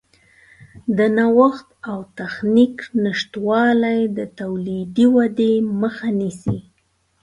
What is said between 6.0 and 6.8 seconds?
نیسي.